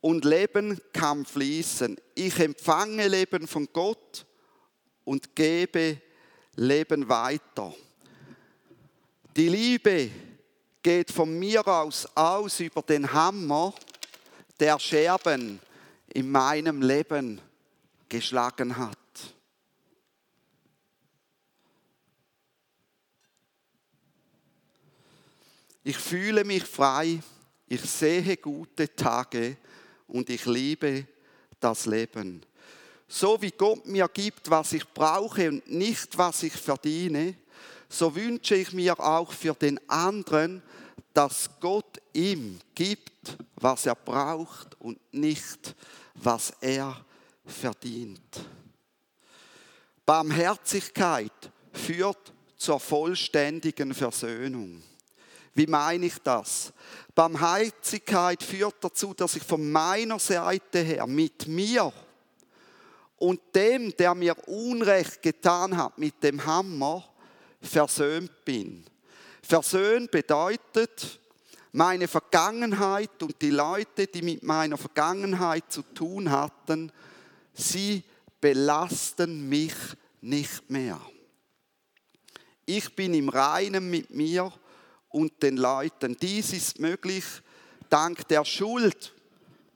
[0.00, 1.96] und Leben kann fließen.
[2.14, 4.26] Ich empfange Leben von Gott
[5.04, 6.00] und gebe
[6.54, 7.74] Leben weiter.
[9.36, 10.10] Die Liebe
[10.82, 13.72] geht von mir aus aus über den Hammer,
[14.58, 15.60] der Scherben
[16.14, 17.40] in meinem Leben
[18.08, 18.96] geschlagen hat.
[25.84, 27.20] Ich fühle mich frei,
[27.66, 29.56] ich sehe gute Tage
[30.06, 31.06] und ich liebe
[31.60, 32.44] das Leben.
[33.06, 37.34] So wie Gott mir gibt, was ich brauche und nicht, was ich verdiene,
[37.88, 40.62] so wünsche ich mir auch für den anderen,
[41.18, 45.74] dass Gott ihm gibt, was er braucht und nicht,
[46.14, 47.04] was er
[47.44, 48.20] verdient.
[50.06, 54.80] Barmherzigkeit führt zur vollständigen Versöhnung.
[55.54, 56.72] Wie meine ich das?
[57.16, 61.92] Barmherzigkeit führt dazu, dass ich von meiner Seite her mit mir
[63.16, 67.02] und dem, der mir Unrecht getan hat, mit dem Hammer,
[67.60, 68.84] versöhnt bin.
[69.48, 71.18] Versöhnt bedeutet,
[71.72, 76.92] meine Vergangenheit und die Leute, die mit meiner Vergangenheit zu tun hatten,
[77.54, 78.04] sie
[78.42, 79.72] belasten mich
[80.20, 81.00] nicht mehr.
[82.66, 84.52] Ich bin im Reinen mit mir
[85.08, 86.14] und den Leuten.
[86.20, 87.24] Dies ist möglich
[87.88, 89.14] dank der Schuld,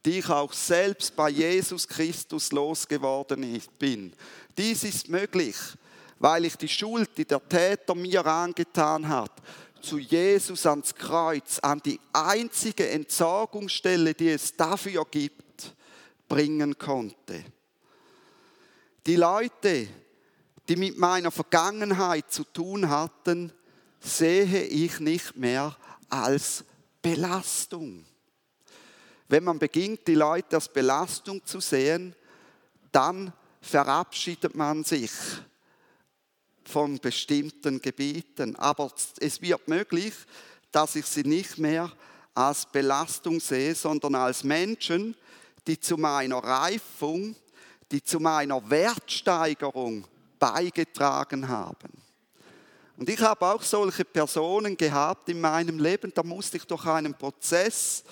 [0.05, 4.13] die ich auch selbst bei Jesus Christus losgeworden bin.
[4.59, 5.57] Dies ist möglich,
[6.23, 9.33] weil ich die Schuld, die der Täter mir angetan hat,
[9.81, 15.75] zu Jesus ans Kreuz, an die einzige Entsorgungsstelle, die es dafür gibt,
[16.29, 17.45] bringen konnte.
[19.05, 19.89] Die Leute,
[20.69, 23.53] die mit meiner Vergangenheit zu tun hatten,
[23.99, 25.77] sehe ich nicht mehr
[26.09, 26.65] als
[27.03, 28.05] Belastung.
[29.27, 32.15] Wenn man beginnt, die Leute als Belastung zu sehen,
[32.93, 35.11] dann verabschiedet man sich
[36.65, 38.57] von bestimmten Gebieten.
[38.57, 40.15] Aber es wird möglich,
[40.71, 41.91] dass ich sie nicht mehr
[42.35, 45.15] als Belastung sehe, sondern als Menschen,
[45.67, 47.37] die zu meiner Reifung,
[47.91, 50.05] die zu meiner Wertsteigerung
[50.39, 51.91] beigetragen haben.
[52.97, 57.15] Und ich habe auch solche Personen gehabt in meinem Leben, da musste ich durch einen
[57.15, 58.05] Prozess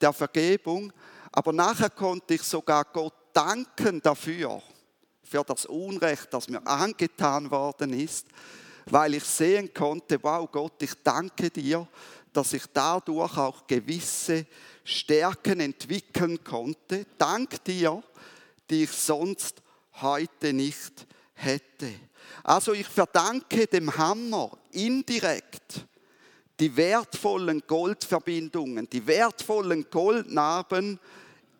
[0.00, 0.92] der Vergebung,
[1.32, 4.62] aber nachher konnte ich sogar Gott danken dafür,
[5.30, 8.26] für das Unrecht, das mir angetan worden ist,
[8.86, 11.86] weil ich sehen konnte, wow Gott, ich danke dir,
[12.32, 14.46] dass ich dadurch auch gewisse
[14.82, 17.06] Stärken entwickeln konnte.
[17.16, 18.02] Dank dir,
[18.68, 19.62] die ich sonst
[20.00, 21.92] heute nicht hätte.
[22.42, 25.86] Also ich verdanke dem Hammer indirekt
[26.58, 30.98] die wertvollen Goldverbindungen, die wertvollen Goldnarben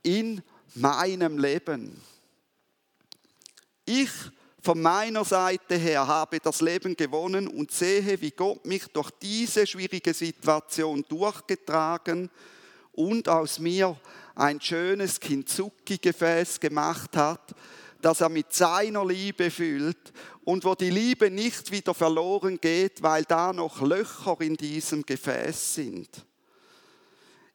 [0.02, 0.42] in
[0.74, 2.00] meinem Leben.
[3.92, 4.12] Ich
[4.62, 9.66] von meiner Seite her habe das Leben gewonnen und sehe, wie Gott mich durch diese
[9.66, 12.31] schwierige Situation durchgetragen
[12.92, 13.98] und aus mir
[14.37, 17.53] ein schönes Kinzuki-Gefäß gemacht hat,
[18.00, 20.12] das er mit seiner Liebe füllt
[20.44, 25.74] und wo die Liebe nicht wieder verloren geht, weil da noch Löcher in diesem Gefäß
[25.74, 26.09] sind.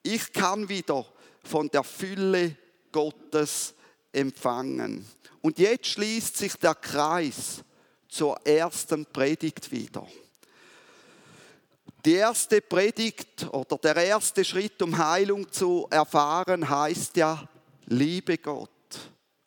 [0.04, 1.06] Ich kann wieder
[1.46, 2.58] von der Fülle
[2.92, 3.75] Gottes
[4.16, 5.06] empfangen.
[5.42, 7.64] Und jetzt schließt sich der Kreis
[8.08, 10.08] zur ersten Predigt wieder.
[12.06, 17.48] Die erste Predigt oder der erste Schritt, um Heilung zu erfahren, heißt ja,
[17.88, 18.70] liebe Gott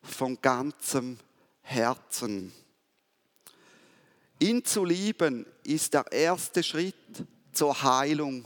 [0.02, 1.18] von ganzem
[1.62, 2.52] Herzen.
[4.40, 6.94] Ihn zu lieben ist der erste Schritt
[7.52, 8.44] zur Heilung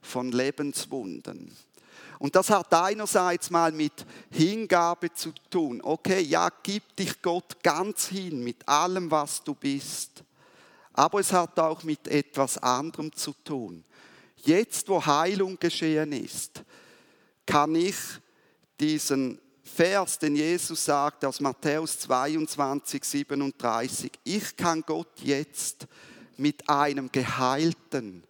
[0.00, 1.54] von Lebenswunden.
[2.24, 5.82] Und das hat einerseits mal mit Hingabe zu tun.
[5.82, 10.24] Okay, ja, gib dich Gott ganz hin mit allem, was du bist.
[10.94, 13.84] Aber es hat auch mit etwas anderem zu tun.
[14.38, 16.62] Jetzt, wo Heilung geschehen ist,
[17.44, 17.96] kann ich
[18.80, 25.86] diesen Vers, den Jesus sagt aus Matthäus 22, 37, ich kann Gott jetzt
[26.38, 28.24] mit einem geheilten,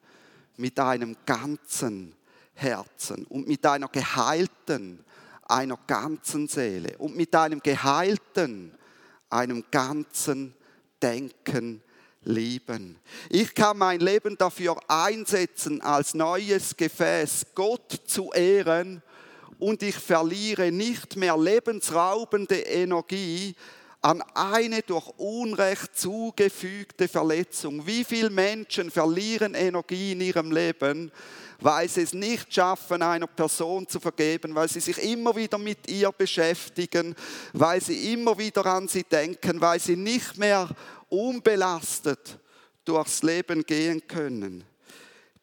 [0.56, 2.16] mit einem ganzen
[2.54, 5.04] Herzen und mit einer geheilten,
[5.42, 8.72] einer ganzen Seele und mit einem geheilten,
[9.28, 10.54] einem ganzen
[11.02, 11.82] Denken
[12.22, 12.96] lieben.
[13.28, 19.02] Ich kann mein Leben dafür einsetzen, als neues Gefäß Gott zu ehren
[19.58, 23.54] und ich verliere nicht mehr lebensraubende Energie
[24.00, 27.86] an eine durch Unrecht zugefügte Verletzung.
[27.86, 31.10] Wie viele Menschen verlieren Energie in ihrem Leben,
[31.64, 35.88] weil sie es nicht schaffen, einer Person zu vergeben, weil sie sich immer wieder mit
[35.88, 37.14] ihr beschäftigen,
[37.54, 40.68] weil sie immer wieder an sie denken, weil sie nicht mehr
[41.08, 42.38] unbelastet
[42.84, 44.62] durchs Leben gehen können.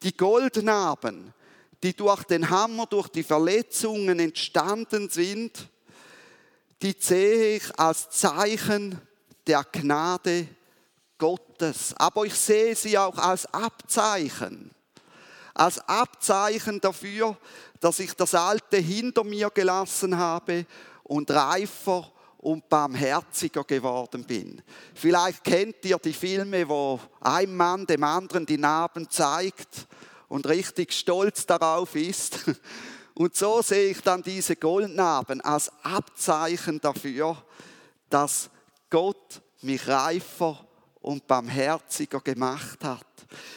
[0.03, 1.33] Die Goldnarben,
[1.81, 5.69] die durch den Hammer, durch die Verletzungen entstanden sind,
[6.83, 9.01] die sehe ich als Zeichen
[9.47, 10.47] der Gnade
[11.17, 11.95] Gottes.
[11.97, 14.69] Aber ich sehe sie auch als Abzeichen.
[15.53, 17.37] Als Abzeichen dafür,
[17.79, 20.65] dass ich das Alte hinter mir gelassen habe
[21.03, 24.61] und reifer und barmherziger geworden bin.
[24.95, 29.87] Vielleicht kennt ihr die Filme, wo ein Mann dem anderen die Narben zeigt
[30.27, 32.39] und richtig stolz darauf ist.
[33.13, 37.35] Und so sehe ich dann diese Goldnarben als Abzeichen dafür,
[38.09, 38.49] dass
[38.89, 40.65] Gott mich reifer
[41.01, 43.05] und barmherziger gemacht hat.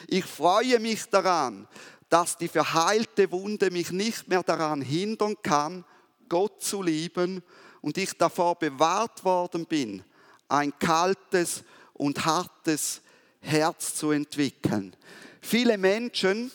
[0.09, 1.69] Ich freue mich daran,
[2.09, 5.85] dass die verheilte Wunde mich nicht mehr daran hindern kann,
[6.29, 7.43] Gott zu lieben
[7.81, 10.03] und ich davor bewahrt worden bin,
[10.49, 13.03] ein kaltes und hartes
[13.41, 14.97] Herz zu entwickeln.
[15.41, 16.51] Viele Menschen,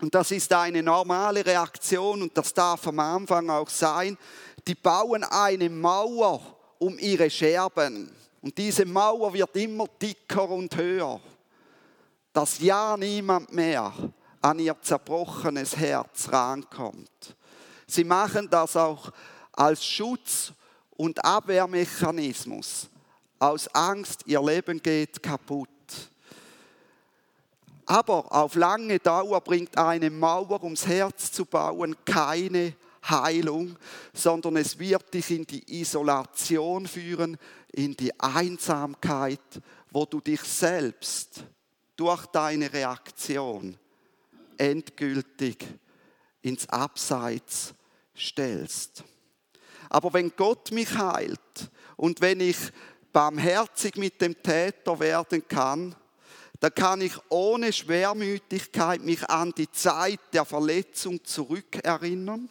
[0.00, 4.18] und das ist eine normale Reaktion und das darf am Anfang auch sein,
[4.66, 6.40] die bauen eine Mauer
[6.78, 8.10] um ihre Scherben.
[8.40, 11.20] Und diese Mauer wird immer dicker und höher,
[12.32, 13.92] dass ja niemand mehr
[14.40, 17.36] an ihr zerbrochenes Herz rankommt.
[17.86, 19.10] Sie machen das auch
[19.52, 20.52] als Schutz
[20.96, 22.88] und Abwehrmechanismus.
[23.40, 25.68] Aus Angst, ihr Leben geht kaputt.
[27.86, 32.74] Aber auf lange Dauer bringt eine Mauer ums Herz zu bauen keine
[33.08, 33.76] Heilung,
[34.12, 37.38] sondern es wird dich in die Isolation führen,
[37.72, 39.40] in die Einsamkeit,
[39.90, 41.44] wo du dich selbst
[41.96, 43.76] durch deine Reaktion
[44.56, 45.64] endgültig
[46.42, 47.74] ins Abseits
[48.16, 49.04] stellst.
[49.88, 52.56] Aber wenn Gott mich heilt und wenn ich
[53.12, 55.94] barmherzig mit dem Täter werden kann,
[56.60, 62.48] dann kann ich ohne Schwermütigkeit mich an die Zeit der Verletzung zurückerinnern,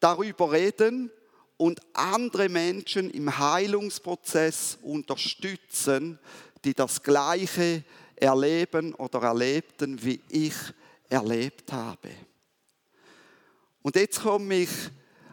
[0.00, 1.10] darüber reden
[1.64, 6.18] und andere Menschen im Heilungsprozess unterstützen,
[6.62, 7.84] die das Gleiche
[8.16, 10.52] erleben oder erlebten, wie ich
[11.08, 12.10] erlebt habe.
[13.80, 14.68] Und jetzt komme ich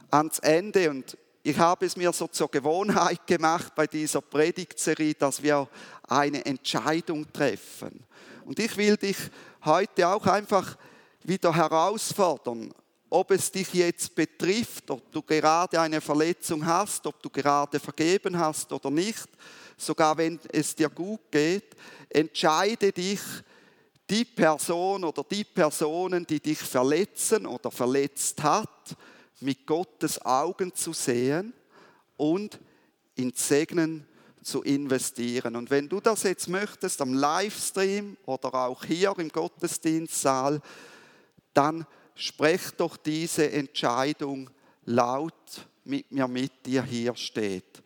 [0.10, 5.44] ans Ende und ich habe es mir so zur Gewohnheit gemacht bei dieser Predigtserie, dass
[5.44, 5.68] wir
[6.04, 8.06] eine Entscheidung treffen.
[8.46, 9.18] Und ich will dich
[9.66, 10.78] heute auch einfach
[11.24, 12.74] wieder herausfordern,
[13.12, 18.40] ob es dich jetzt betrifft, ob du gerade eine Verletzung hast, ob du gerade vergeben
[18.40, 19.28] hast oder nicht,
[19.76, 21.76] sogar wenn es dir gut geht,
[22.10, 23.20] entscheide dich,
[24.10, 28.96] die Person oder die Personen, die dich verletzen oder verletzt hat,
[29.42, 31.54] mit Gottes Augen zu sehen
[32.16, 32.60] und
[33.16, 34.08] in Segnen
[34.42, 35.58] zu investieren.
[35.58, 40.62] Und wenn du das jetzt möchtest am Livestream oder auch hier im Gottesdienstsaal,
[41.54, 41.86] dann
[42.22, 44.50] sprech doch diese Entscheidung
[44.86, 47.82] laut mit mir mit, die hier steht.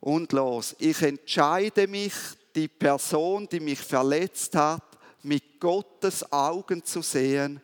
[0.00, 2.12] Und los, ich entscheide mich,
[2.54, 4.82] die Person, die mich verletzt hat,
[5.22, 7.60] mit Gottes Augen zu sehen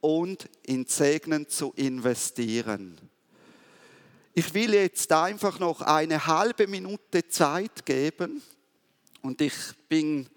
[0.00, 2.98] und in Segnen zu investieren.
[4.34, 8.40] Ich will jetzt einfach noch eine halbe Minute Zeit geben
[9.22, 9.54] und ich
[9.88, 10.28] bin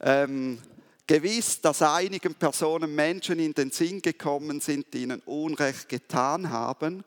[0.00, 0.58] ähm,
[1.06, 7.04] gewiss, dass einigen Personen Menschen in den Sinn gekommen sind, die ihnen Unrecht getan haben,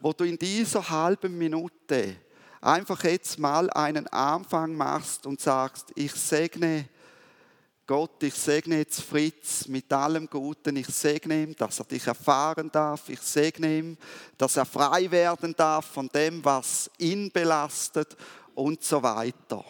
[0.00, 2.16] wo du in dieser halben Minute
[2.60, 6.88] einfach jetzt mal einen Anfang machst und sagst, ich segne
[7.84, 10.76] Gott, ich segne jetzt Fritz mit allem Guten.
[10.76, 13.08] Ich segne ihm, dass er dich erfahren darf.
[13.08, 13.98] Ich segne ihm,
[14.38, 18.16] dass er frei werden darf von dem, was ihn belastet
[18.54, 19.64] und so weiter.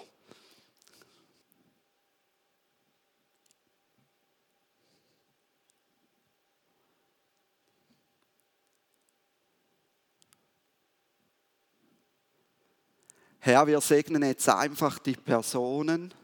[13.45, 16.14] Herr, wir segnen jetzt einfach die Personen,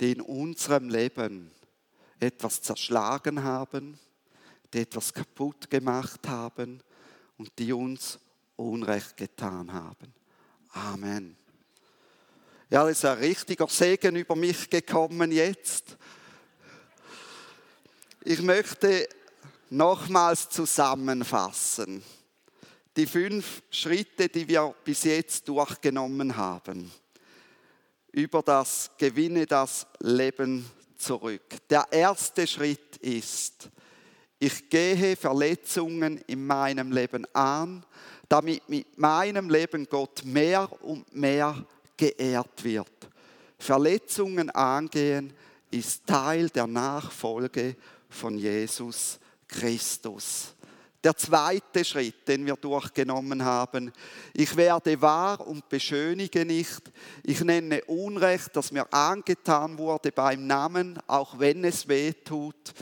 [0.00, 1.52] die in unserem Leben
[2.18, 3.96] etwas zerschlagen haben,
[4.74, 6.82] die etwas kaputt gemacht haben
[7.38, 8.18] und die uns
[8.56, 10.12] Unrecht getan haben.
[10.72, 11.36] Amen.
[12.70, 15.96] Ja, es ist ein richtiger Segen über mich gekommen jetzt.
[18.24, 19.08] Ich möchte
[19.70, 22.02] nochmals zusammenfassen
[22.96, 26.90] die fünf Schritte, die wir bis jetzt durchgenommen haben,
[28.12, 30.66] über das Gewinne das Leben
[30.96, 31.42] zurück.
[31.70, 33.70] Der erste Schritt ist,
[34.38, 37.84] ich gehe Verletzungen in meinem Leben an,
[38.28, 41.64] damit mit meinem Leben Gott mehr und mehr
[41.96, 42.90] geehrt wird.
[43.58, 45.32] Verletzungen angehen
[45.70, 47.76] ist Teil der Nachfolge
[48.08, 50.54] von Jesus Christus.
[51.04, 53.92] Der zweite Schritt, den wir durchgenommen haben,
[54.34, 56.92] ich werde wahr und beschönige nicht.
[57.24, 62.72] Ich nenne Unrecht, das mir angetan wurde beim Namen, auch wenn es weh tut.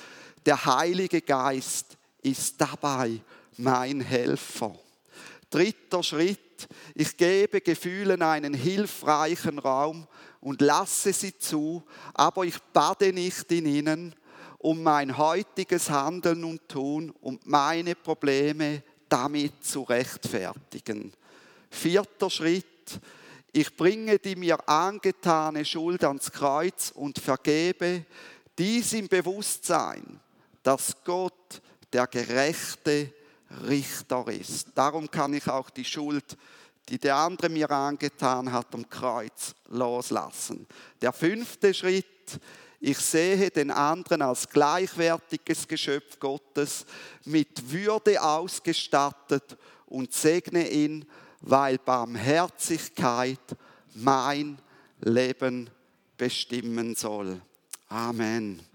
[0.45, 3.21] Der Heilige Geist ist dabei
[3.57, 4.79] mein Helfer.
[5.49, 10.07] Dritter Schritt, ich gebe Gefühlen einen hilfreichen Raum
[10.41, 14.15] und lasse sie zu, aber ich bade nicht in ihnen,
[14.61, 21.13] um mein heutiges Handeln und Tun und meine Probleme damit zu rechtfertigen.
[21.71, 22.67] Vierter Schritt,
[23.53, 28.05] ich bringe die mir angetane Schuld ans Kreuz und vergebe
[28.59, 30.21] dies im Bewusstsein,
[30.63, 33.13] dass Gott der gerechte
[33.67, 34.69] Richter ist.
[34.75, 36.37] Darum kann ich auch die Schuld,
[36.91, 40.67] die der andere mir angetan hat, am Kreuz loslassen.
[41.01, 42.07] Der fünfte Schritt,
[42.81, 46.87] ich sehe den anderen als gleichwertiges Geschöpf Gottes,
[47.27, 51.05] mit Würde ausgestattet und segne ihn,
[51.43, 53.39] weil Barmherzigkeit
[53.95, 54.59] mein
[55.01, 55.69] Leben
[56.17, 57.41] bestimmen soll.
[57.89, 58.70] Amen.